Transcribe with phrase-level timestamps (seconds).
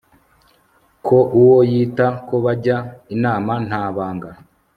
[1.05, 2.77] ko uwo yita ko bajya
[3.15, 4.29] inama nta banga